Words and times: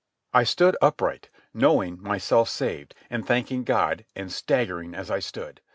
I 0.33 0.45
stood 0.45 0.75
upright, 0.81 1.29
knowing 1.53 2.01
myself 2.01 2.49
saved, 2.49 2.95
and 3.11 3.23
thanking 3.23 3.63
God, 3.63 4.03
and 4.15 4.31
staggering 4.31 4.95
as 4.95 5.11
I 5.11 5.19
stood. 5.19 5.61